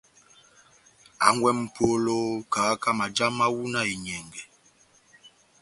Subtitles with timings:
[1.23, 2.17] Hangwɛ M'polo,
[2.51, 4.41] kahaka maja mahu na enyɛngɛ.